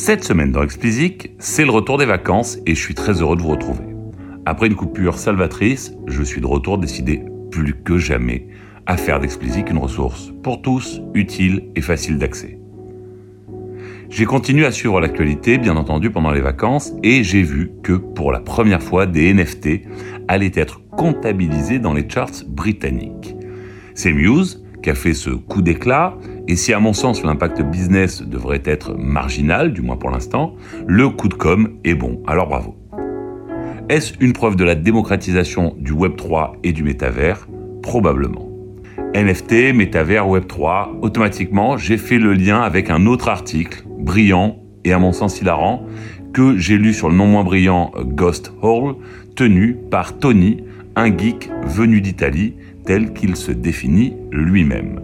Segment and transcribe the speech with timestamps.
[0.00, 3.42] Cette semaine dans Explicit, c'est le retour des vacances et je suis très heureux de
[3.42, 3.82] vous retrouver.
[4.46, 8.46] Après une coupure salvatrice, je suis de retour décidé plus que jamais
[8.86, 12.60] à faire d'Explicit une ressource pour tous, utile et facile d'accès.
[14.08, 18.30] J'ai continué à suivre l'actualité, bien entendu, pendant les vacances, et j'ai vu que pour
[18.30, 19.80] la première fois, des NFT
[20.28, 23.34] allaient être comptabilisés dans les charts britanniques.
[23.94, 26.16] C'est Muse qui a fait ce coup d'éclat,
[26.48, 30.56] et si à mon sens l'impact business devrait être marginal, du moins pour l'instant,
[30.86, 32.74] le coup de com est bon, alors bravo.
[33.90, 37.46] Est-ce une preuve de la démocratisation du Web3 et du métavers?
[37.82, 38.48] Probablement.
[39.14, 44.98] NFT, métavers, Web3, automatiquement j'ai fait le lien avec un autre article, brillant et à
[44.98, 45.86] mon sens hilarant,
[46.32, 48.96] que j'ai lu sur le non moins brillant Ghost Hall,
[49.36, 50.64] tenu par Tony,
[50.96, 55.00] un geek venu d'Italie, tel qu'il se définit lui-même.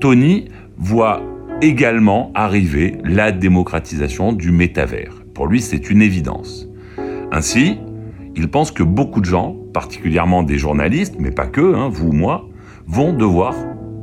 [0.00, 0.44] Tony
[0.76, 1.22] voit
[1.60, 5.24] également arriver la démocratisation du métavers.
[5.34, 6.68] Pour lui, c'est une évidence.
[7.32, 7.78] Ainsi,
[8.36, 12.12] il pense que beaucoup de gens, particulièrement des journalistes, mais pas que, hein, vous ou
[12.12, 12.48] moi,
[12.86, 13.54] vont devoir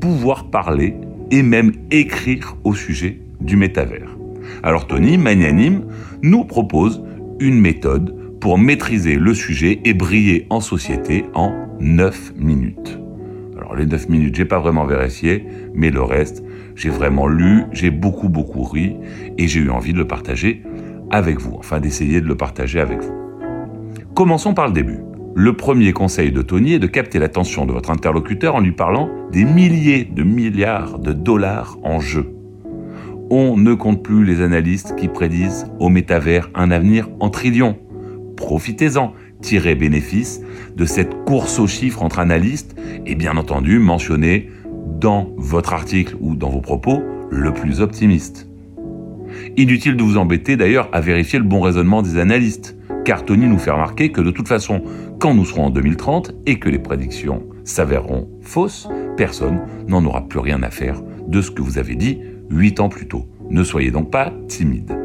[0.00, 0.94] pouvoir parler
[1.30, 4.16] et même écrire au sujet du métavers.
[4.62, 5.86] Alors Tony, magnanime,
[6.22, 7.02] nous propose
[7.40, 12.98] une méthode pour maîtriser le sujet et briller en société en 9 minutes.
[13.76, 16.42] Les 9 minutes, j'ai pas vraiment vérifié, mais le reste,
[16.74, 18.96] j'ai vraiment lu, j'ai beaucoup beaucoup ri
[19.38, 20.62] et j'ai eu envie de le partager
[21.10, 23.12] avec vous, enfin d'essayer de le partager avec vous.
[24.14, 24.98] Commençons par le début.
[25.34, 29.08] Le premier conseil de Tony est de capter l'attention de votre interlocuteur en lui parlant
[29.30, 32.34] des milliers de milliards de dollars en jeu.
[33.30, 37.76] On ne compte plus les analystes qui prédisent au métavers un avenir en trillions
[38.40, 39.12] profitez-en,
[39.42, 40.40] tirez bénéfice
[40.76, 44.50] de cette course aux chiffres entre analystes et bien entendu mentionnez
[45.00, 48.48] dans votre article ou dans vos propos le plus optimiste.
[49.56, 53.58] Inutile de vous embêter d'ailleurs à vérifier le bon raisonnement des analystes, car Tony nous
[53.58, 54.82] fait remarquer que de toute façon,
[55.18, 60.40] quand nous serons en 2030 et que les prédictions s'avéreront fausses, personne n'en aura plus
[60.40, 62.18] rien à faire de ce que vous avez dit
[62.50, 63.26] 8 ans plus tôt.
[63.48, 64.96] Ne soyez donc pas timide.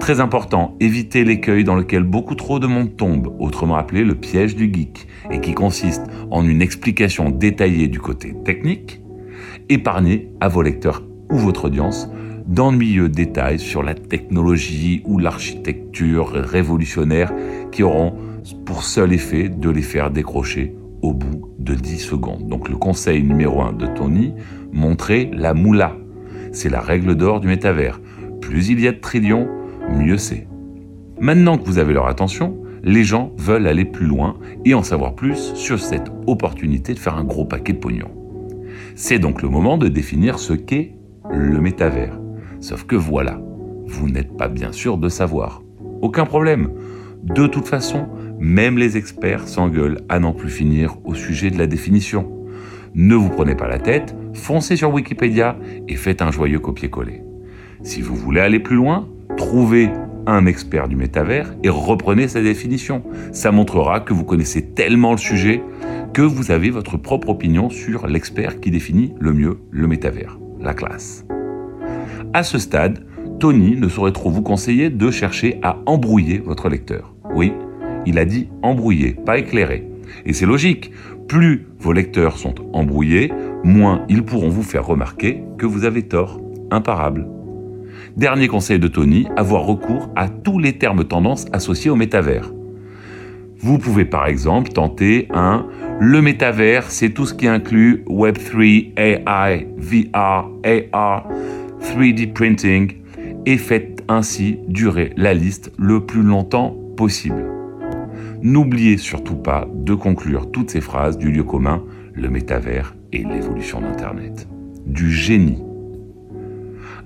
[0.00, 4.56] Très important, évitez l'écueil dans lequel beaucoup trop de monde tombe, autrement appelé le piège
[4.56, 9.02] du geek, et qui consiste en une explication détaillée du côté technique.
[9.68, 12.10] Épargnez à vos lecteurs ou votre audience
[12.46, 17.32] d'ennuyeux détails sur la technologie ou l'architecture révolutionnaire
[17.70, 18.14] qui auront
[18.64, 22.48] pour seul effet de les faire décrocher au bout de 10 secondes.
[22.48, 24.32] Donc le conseil numéro 1 de Tony,
[24.72, 25.96] montrer la moula.
[26.52, 28.00] C'est la règle d'or du métavers.
[28.40, 29.46] Plus il y a de trillions,
[29.92, 30.46] mieux c'est.
[31.20, 35.14] Maintenant que vous avez leur attention, les gens veulent aller plus loin et en savoir
[35.14, 38.08] plus sur cette opportunité de faire un gros paquet de pognon.
[38.94, 40.94] C'est donc le moment de définir ce qu'est
[41.30, 42.18] le métavers.
[42.60, 43.40] Sauf que voilà,
[43.86, 45.62] vous n'êtes pas bien sûr de savoir.
[46.00, 46.70] Aucun problème.
[47.22, 48.08] De toute façon,
[48.38, 52.30] même les experts s'engueulent à n'en plus finir au sujet de la définition.
[52.94, 57.22] Ne vous prenez pas la tête, foncez sur Wikipédia et faites un joyeux copier-coller.
[57.82, 59.08] Si vous voulez aller plus loin,
[59.40, 59.88] trouvez
[60.26, 63.02] un expert du métavers et reprenez sa définition.
[63.32, 65.62] Ça montrera que vous connaissez tellement le sujet
[66.12, 70.74] que vous avez votre propre opinion sur l'expert qui définit le mieux le métavers, la
[70.74, 71.24] classe.
[72.34, 73.06] À ce stade,
[73.38, 77.14] Tony ne saurait trop vous conseiller de chercher à embrouiller votre lecteur.
[77.34, 77.54] Oui,
[78.04, 79.88] il a dit embrouiller, pas éclairer.
[80.26, 80.92] Et c'est logique,
[81.28, 83.32] plus vos lecteurs sont embrouillés,
[83.64, 87.26] moins ils pourront vous faire remarquer que vous avez tort, imparable.
[88.16, 92.52] Dernier conseil de Tony, avoir recours à tous les termes tendances associés au métavers.
[93.58, 95.66] Vous pouvez par exemple tenter un
[96.00, 100.48] le métavers, c'est tout ce qui inclut Web3, AI, VR,
[100.92, 101.28] AR,
[101.82, 102.94] 3D printing
[103.44, 107.44] et faites ainsi durer la liste le plus longtemps possible.
[108.42, 111.84] N'oubliez surtout pas de conclure toutes ces phrases du lieu commun,
[112.14, 114.48] le métavers et l'évolution d'Internet.
[114.86, 115.58] Du génie.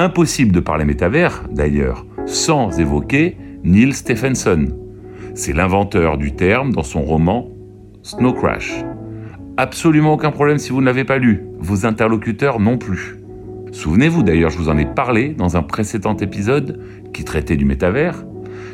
[0.00, 4.66] Impossible de parler métavers, d'ailleurs, sans évoquer Neil Stephenson.
[5.34, 7.48] C'est l'inventeur du terme dans son roman
[8.04, 8.84] Snow Crash.
[9.56, 13.16] Absolument aucun problème si vous ne l'avez pas lu, vos interlocuteurs non plus.
[13.72, 16.80] Souvenez-vous d'ailleurs, je vous en ai parlé dans un précédent épisode
[17.12, 18.24] qui traitait du métavers.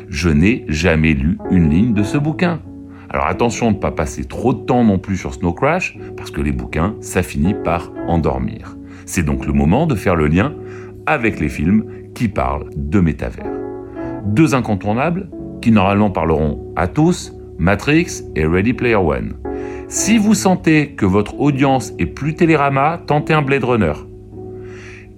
[0.07, 2.61] Je n'ai jamais lu une ligne de ce bouquin.
[3.09, 6.29] Alors attention de ne pas passer trop de temps non plus sur Snow Crash, parce
[6.29, 8.77] que les bouquins, ça finit par endormir.
[9.07, 10.53] C'est donc le moment de faire le lien
[11.05, 13.51] avec les films qui parlent de métavers.
[14.25, 15.29] Deux incontournables
[15.61, 19.33] qui normalement parleront à tous, Matrix et Ready Player One.
[19.87, 23.93] Si vous sentez que votre audience est plus télérama, tentez un Blade Runner.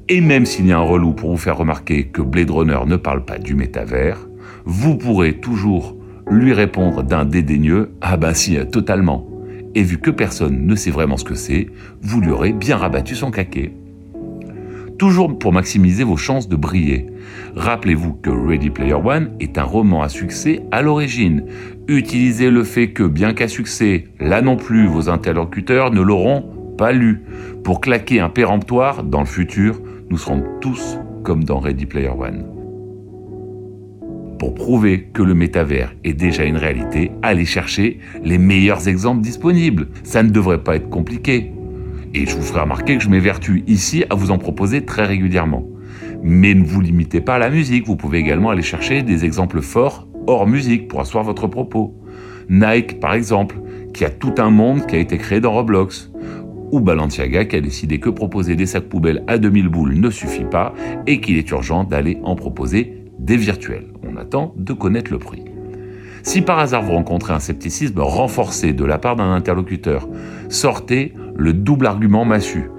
[0.10, 2.96] Et même s'il y a un relou pour vous faire remarquer que Blade Runner ne
[2.96, 4.28] parle pas du métavers,
[4.66, 5.98] vous pourrez toujours
[6.30, 9.28] lui répondre d'un dédaigneux Ah bah si, totalement.
[9.76, 11.68] Et vu que personne ne sait vraiment ce que c'est,
[12.02, 13.74] vous lui aurez bien rabattu son caquet.
[14.98, 17.06] Toujours pour maximiser vos chances de briller.
[17.56, 21.46] Rappelez-vous que Ready Player One est un roman à succès à l'origine.
[21.88, 26.92] Utilisez le fait que, bien qu'à succès, là non plus vos interlocuteurs ne l'auront pas
[26.94, 27.22] lu.
[27.64, 29.80] Pour claquer un péremptoire dans le futur,
[30.10, 32.46] nous serons tous comme dans Ready Player One.
[34.40, 39.90] Pour prouver que le métavers est déjà une réalité, allez chercher les meilleurs exemples disponibles.
[40.04, 41.52] Ça ne devrait pas être compliqué.
[42.14, 45.66] Et je vous ferai remarquer que je m'évertue ici à vous en proposer très régulièrement.
[46.24, 49.62] Mais ne vous limitez pas à la musique, vous pouvez également aller chercher des exemples
[49.62, 51.96] forts hors musique pour asseoir votre propos.
[52.50, 53.60] Nike, par exemple,
[53.94, 56.12] qui a tout un monde qui a été créé dans Roblox
[56.72, 60.44] ou Balenciaga qui a décidé que proposer des sacs poubelles à 2000 boules ne suffit
[60.44, 60.74] pas
[61.06, 63.88] et qu'il est urgent d'aller en proposer des virtuels.
[64.04, 65.47] On attend de connaître le prix.
[66.28, 70.10] Si par hasard vous rencontrez un scepticisme renforcé de la part d'un interlocuteur,
[70.50, 72.70] sortez le double argument massu.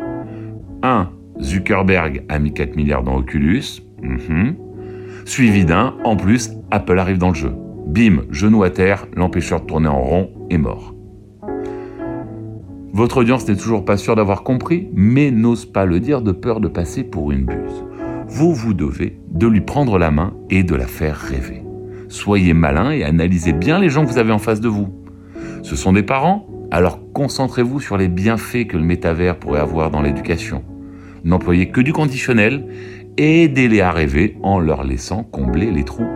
[0.83, 1.09] 1.
[1.41, 3.81] Zuckerberg a mis 4 milliards dans Oculus.
[4.03, 4.55] Mhm.
[5.25, 7.55] Suivi d'un, en plus, Apple arrive dans le jeu.
[7.87, 10.95] Bim, genou à terre, l'empêcheur de tourner en rond est mort.
[12.93, 16.61] Votre audience n'est toujours pas sûre d'avoir compris, mais n'ose pas le dire de peur
[16.61, 17.87] de passer pour une buse.
[18.29, 21.63] Vous vous devez de lui prendre la main et de la faire rêver.
[22.09, 24.89] Soyez malin et analysez bien les gens que vous avez en face de vous.
[25.63, 30.03] Ce sont des parents Alors concentrez-vous sur les bienfaits que le métavers pourrait avoir dans
[30.03, 30.65] l'éducation.
[31.25, 32.67] N'employez que du conditionnel
[33.17, 36.09] et aidez-les à rêver en leur laissant combler les trous.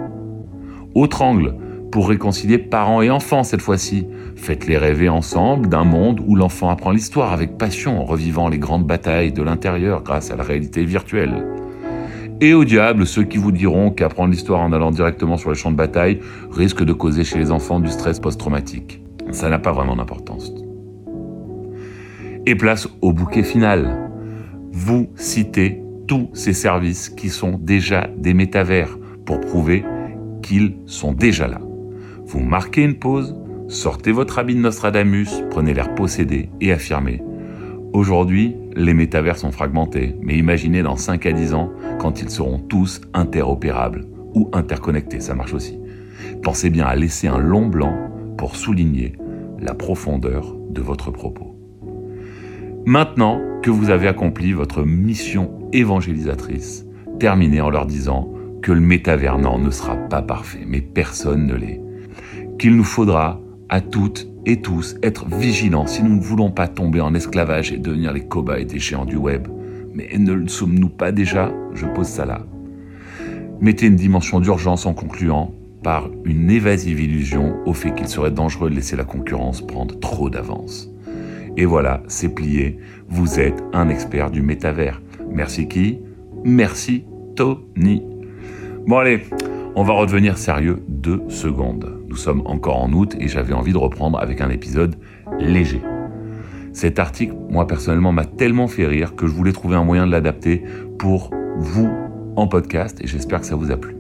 [0.95, 1.57] Autre angle,
[1.93, 4.07] pour réconcilier parents et enfants cette fois-ci.
[4.35, 8.87] Faites-les rêver ensemble d'un monde où l'enfant apprend l'histoire avec passion en revivant les grandes
[8.87, 11.45] batailles de l'intérieur grâce à la réalité virtuelle.
[12.43, 15.71] Et au diable, ceux qui vous diront qu'apprendre l'histoire en allant directement sur les champs
[15.71, 16.19] de bataille
[16.51, 19.01] risque de causer chez les enfants du stress post-traumatique.
[19.31, 20.53] Ça n'a pas vraiment d'importance.
[22.45, 24.11] Et place au bouquet final.
[24.73, 29.85] Vous citez tous ces services qui sont déjà des métavers pour prouver
[30.43, 31.61] qu'ils sont déjà là.
[32.27, 33.37] Vous marquez une pause,
[33.69, 37.23] sortez votre habit de Nostradamus, prenez l'air possédé et affirmez
[37.93, 42.59] Aujourd'hui, les métavers sont fragmentés, mais imaginez dans 5 à 10 ans quand ils seront
[42.59, 45.79] tous interopérables ou interconnectés, ça marche aussi.
[46.43, 47.95] Pensez bien à laisser un long blanc
[48.39, 49.13] pour souligner
[49.61, 51.55] la profondeur de votre propos.
[52.87, 56.87] Maintenant que vous avez accompli votre mission évangélisatrice,
[57.21, 61.81] terminez en leur disant que le métavers ne sera pas parfait, mais personne ne l'est
[62.59, 63.41] qu'il nous faudra
[63.73, 67.79] à toutes et tous être vigilants si nous ne voulons pas tomber en esclavage et
[67.79, 69.49] devenir les cobayes des géants du web.
[69.95, 71.51] Mais ne le sommes-nous pas déjà?
[71.73, 72.43] Je pose ça là.
[73.63, 78.69] Mettez une dimension d'urgence en concluant par une évasive illusion au fait qu'il serait dangereux
[78.69, 80.91] de laisser la concurrence prendre trop d'avance.
[81.57, 82.77] Et voilà, c'est plié.
[83.09, 85.01] Vous êtes un expert du métavers.
[85.31, 85.99] Merci qui
[86.45, 87.05] Merci
[87.37, 88.03] Tony.
[88.87, 89.23] Bon allez,
[89.75, 92.02] on va redevenir sérieux deux secondes.
[92.13, 94.97] Nous sommes encore en août et j'avais envie de reprendre avec un épisode
[95.41, 95.81] léger.
[96.75, 100.13] Cet article, moi personnellement, m'a tellement fait rire que je voulais trouver un moyen de
[100.13, 100.63] l'adapter
[100.99, 101.89] pour vous
[102.37, 103.97] en podcast et j'espère que ça vous a plu.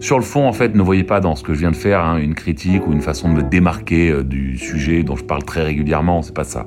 [0.00, 2.00] Sur le fond, en fait, ne voyez pas dans ce que je viens de faire
[2.00, 5.44] hein, une critique ou une façon de me démarquer euh, du sujet dont je parle
[5.44, 6.66] très régulièrement, c'est pas ça.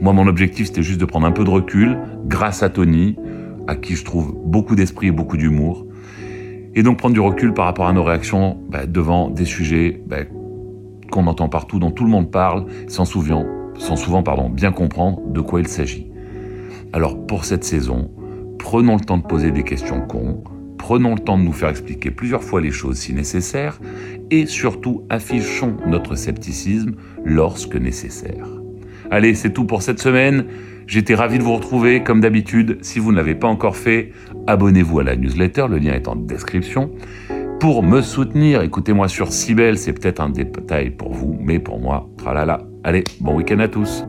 [0.00, 1.96] Moi, mon objectif, c'était juste de prendre un peu de recul
[2.26, 3.14] grâce à Tony,
[3.68, 5.86] à qui je trouve beaucoup d'esprit et beaucoup d'humour,
[6.74, 10.18] et donc prendre du recul par rapport à nos réactions bah, devant des sujets bah,
[11.10, 13.44] qu'on entend partout, dont tout le monde parle, sans, souvent,
[13.78, 16.06] sans souvent pardon, bien comprendre de quoi il s'agit.
[16.92, 18.10] Alors pour cette saison,
[18.58, 20.42] prenons le temps de poser des questions cons,
[20.78, 23.80] prenons le temps de nous faire expliquer plusieurs fois les choses si nécessaire,
[24.30, 28.59] et surtout affichons notre scepticisme lorsque nécessaire.
[29.10, 30.46] Allez, c'est tout pour cette semaine.
[30.86, 32.78] J'étais ravi de vous retrouver, comme d'habitude.
[32.82, 34.12] Si vous ne l'avez pas encore fait,
[34.46, 36.90] abonnez-vous à la newsletter, le lien est en description.
[37.60, 42.08] Pour me soutenir, écoutez-moi sur Cybelle, c'est peut-être un détail pour vous, mais pour moi,
[42.16, 42.62] tralala.
[42.84, 44.04] Allez, bon week-end à tous